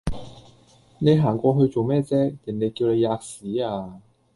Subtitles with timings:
[0.97, 2.35] 你行過去做咩啫？
[2.45, 4.01] 人地叫你喫屎呀！